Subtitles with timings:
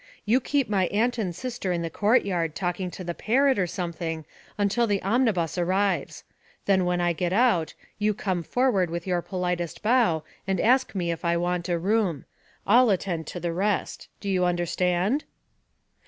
[0.25, 4.25] You keep my aunt and sister in the courtyard talking to the parrot or something
[4.57, 6.23] until the omnibus arrives.
[6.65, 11.11] Then when I get out, you come forward with your politest bow and ask me
[11.11, 12.25] if I want a room.
[12.65, 15.23] I'll attend to the rest do you understand?'